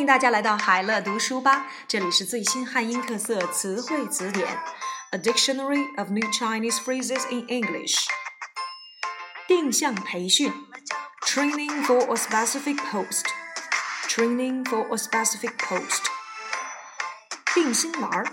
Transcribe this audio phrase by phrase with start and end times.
[0.00, 4.58] 迎大家来到海乐读书吧，这里是最新汉音特色词汇词典，
[5.12, 8.06] A Dictionary of New Chinese Phrases in English。
[9.46, 10.52] 定向培训，
[11.22, 16.02] Training for a specific post，Training for a specific post。
[17.54, 18.24] 定心丸，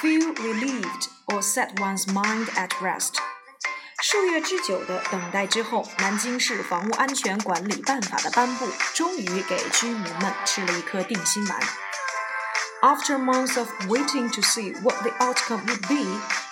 [0.00, 3.14] Feel relieved or set one's mind at rest。
[4.12, 11.60] 数月之久的等待之后，南京市房屋安全管理办法的颁布，终于给居民们吃了一颗定心丸。
[12.80, 16.04] After months of waiting to see what the outcome would be,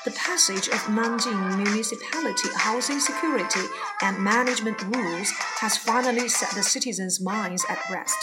[0.05, 3.69] the passage of Nanjing Municipality Housing Security
[4.01, 8.16] and Management Rules has finally set the citizens' minds at rest.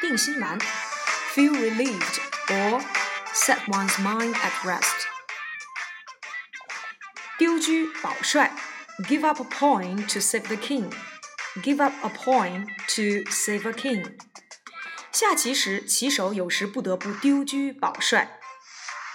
[0.00, 0.56] 定心丸
[1.34, 2.80] feel relieved or
[3.32, 5.13] set one's mind at rest.
[7.38, 7.72] 丢车
[8.02, 8.52] 保帅，
[9.08, 10.92] give up a point to save the king.
[11.62, 14.16] Give up a point to save a king.
[15.12, 18.38] 下棋时，棋手有时不得不丢车保帅。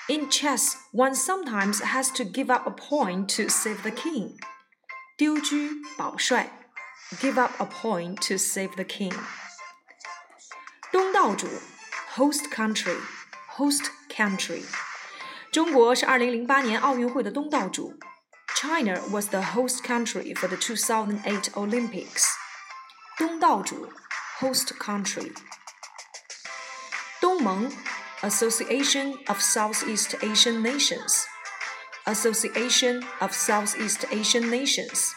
[0.07, 4.37] In chess, one sometimes has to give up a point to save the king.
[5.17, 5.55] 丢车
[5.97, 6.51] 保帅，
[7.19, 9.13] give up a point to save the king.
[10.91, 11.47] 东道主，
[12.15, 12.97] host country,
[13.55, 14.63] host country.
[15.51, 17.97] 中国是2008年奥运会的东道主。
[18.55, 22.25] China was the host country for the 2008 Olympics.
[23.17, 23.91] 东道主
[24.39, 25.33] host country.
[27.19, 27.71] 东盟
[28.21, 31.23] Association of Southeast Asian Nations.
[32.05, 35.11] Association of Southeast Asian Nations.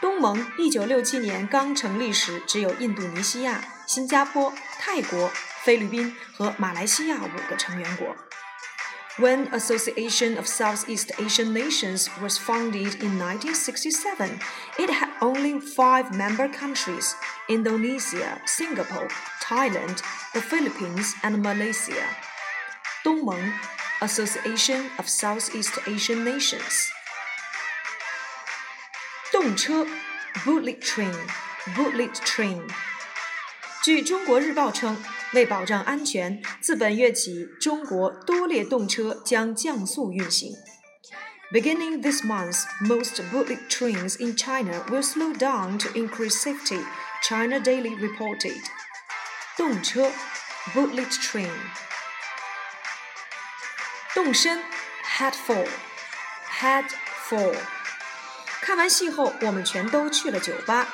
[0.00, 5.30] 东盟一九六七年刚成立时，只有印度尼西亚、新加坡、泰国、
[5.62, 8.16] 菲律宾和马来西亚五个成员国。
[9.18, 14.40] when Association of Southeast Asian Nations was founded in 1967,
[14.78, 17.14] it had only five member countries
[17.48, 19.08] Indonesia, Singapore,
[19.42, 20.00] Thailand,
[20.32, 22.06] the Philippines, and Malaysia.
[23.04, 23.36] 东盟
[24.00, 26.90] Association of Southeast Asian Nations.
[29.30, 29.86] 动车
[30.44, 31.14] bullet train,
[31.76, 32.62] bullet train.
[33.82, 34.96] 据中国日报称，
[35.34, 40.52] 为保障安全，自本月起，中国多列动车将降速运行。
[41.52, 46.84] Beginning this month, most bullet trains in China will slow down to increase safety.
[47.22, 48.60] China Daily reported.
[49.56, 50.10] 动车
[50.72, 51.50] bullet train.
[54.14, 54.60] 动身
[55.18, 55.66] head for
[56.60, 56.84] head
[57.28, 57.56] for.
[58.60, 60.86] 看完戏后，我们全都去了酒吧。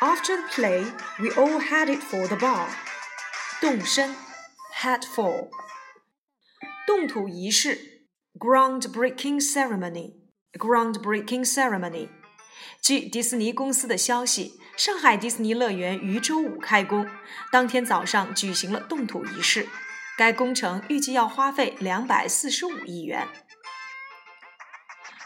[0.00, 0.84] after the play,
[1.18, 2.68] we all headed for the bar.
[3.60, 4.14] 动身
[4.80, 5.48] head for.
[6.86, 8.06] 动土仪式
[8.38, 10.14] groundbreaking ceremony.
[10.52, 12.08] groundbreaking ceremony.
[12.82, 17.06] 据迪士尼公司的消息，上海迪士尼乐园于周五开工，
[17.52, 19.68] 当天早上举行了动土仪式。
[20.16, 23.26] 该工程预计要花费两百四十五亿元。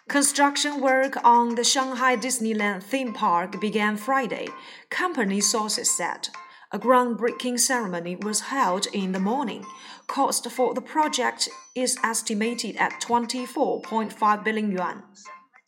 [0.07, 4.51] Construction work on the Shanghai Disneyland theme park began Friday,
[4.91, 6.29] company sources said.
[6.71, 9.65] A groundbreaking ceremony was held in the morning.
[10.07, 15.03] Cost for the project is estimated at 24.5 billion yuan.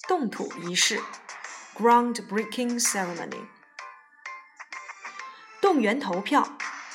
[0.08, 1.00] 动土仪式
[1.76, 3.46] groundbreaking ceremony.
[5.60, 6.48] 动员投票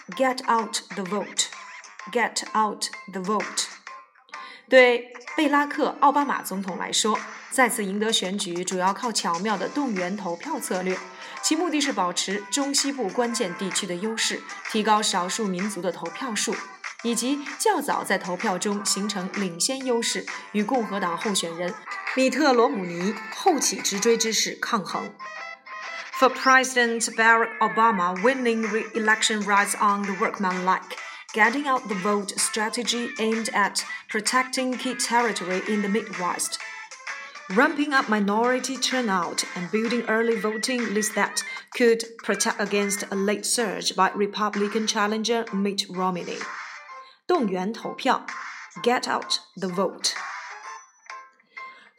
[0.10, 1.48] get out the vote.
[2.12, 3.68] Get out the vote.
[4.70, 7.18] 对贝拉克·奥巴马总统来说，
[7.57, 10.95] 再次赢得选举主要靠巧妙的动员投票策略，
[11.41, 16.55] 其目的是保持中西部关键地区的优势，提高少数民族的投票数，
[17.03, 21.73] 以及较早在投票中形成领先优势，与共和党候选人
[22.15, 25.11] 米特·罗姆尼后起直追之势抗衡。
[26.21, 30.99] For President Barack Obama, winning re-election rides on the workmanlike.
[31.37, 36.59] getting out the vote strategy aimed at protecting key territory in the Midwest,
[37.50, 41.44] ramping up minority turnout and building early voting lists that
[41.76, 46.40] could protect against a late surge by Republican challenger Mitt Romney.
[47.28, 48.26] 动员投票，
[48.84, 50.14] get out the vote。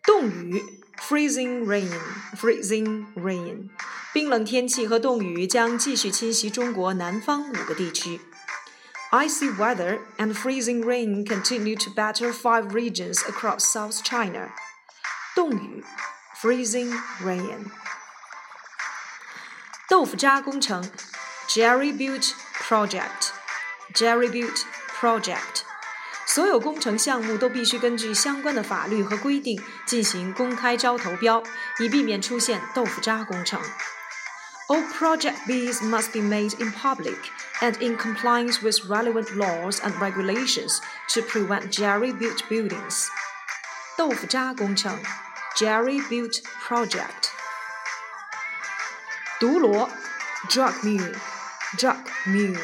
[0.04, 0.62] 冻雨，
[0.98, 3.70] freezing rain，freezing rain，
[4.12, 8.20] 冰冷天气和冻雨将继续侵袭中国南方五个地区。
[9.12, 14.48] Icy weather and freezing rain continue to batter five regions across South China.
[15.36, 15.84] 冻雨
[16.40, 16.92] freezing
[17.22, 17.70] rain.
[19.88, 20.90] 豆腐渣工程
[21.48, 23.30] Jerry Butte Project.
[23.94, 24.62] Jerry Butte
[25.00, 25.62] Project.
[26.24, 31.42] 所有工程项目都必须根据相关的法律和规定进行公开招投标，
[31.78, 33.60] 以避免出现豆腐渣工程。
[34.68, 37.18] All project Bs must be made in public
[37.60, 40.78] and in compliance with relevant laws and regulations
[41.08, 43.08] to prevent jerry-built buildings.
[43.98, 44.98] 豆腐渣工程
[45.59, 47.31] Jerry Built Project.
[49.39, 49.89] 毒骡
[50.47, 51.15] Drug Mule
[51.75, 52.59] Drug Mule。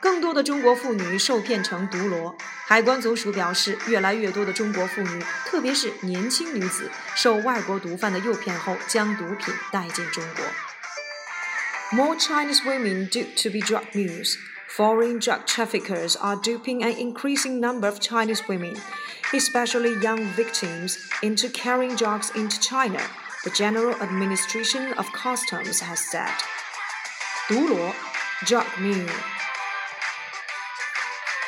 [0.00, 2.36] 更多的中国妇女受骗成毒骡。
[2.68, 10.44] 海关总署表示，越来越多的中国妇女，特别是年轻女子，受外国毒贩的诱骗后，将毒品带进中国。
[11.90, 14.36] More Chinese women duped to be drug mules.
[14.76, 18.76] Foreign drug traffickers are duping an increasing number of Chinese women
[19.34, 23.00] especially young victims, into carrying drugs into China,
[23.42, 26.30] the General Administration of Customs has said.
[27.48, 27.92] 毒骡
[28.46, 29.08] drug mule。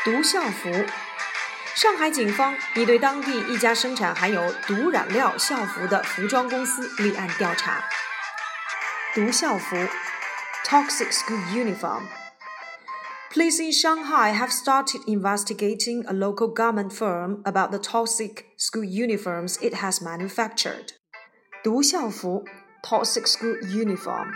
[0.05, 0.71] 毒校服。
[1.75, 7.85] 上海警方已对当地一家生产含有毒染料校服的服装公司立案调查。
[9.15, 9.77] 毒校服
[10.65, 12.26] （toxic school uniform）。
[13.32, 19.74] Police in Shanghai have started investigating a local garment firm about the toxic school uniforms it
[19.76, 20.94] has manufactured.
[21.64, 22.44] 毒校服，
[22.84, 24.34] toxic school uniform。